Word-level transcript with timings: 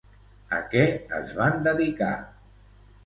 A 0.59 0.61
què 0.71 0.85
es 1.19 1.35
van 1.41 1.61
dedicar? 1.71 2.11